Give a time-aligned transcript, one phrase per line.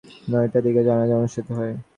[0.27, 1.73] নয়টার দিকে জানাজা অনুষ্ঠিত হয়।